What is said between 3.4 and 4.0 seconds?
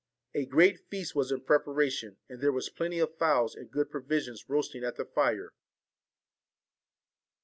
and good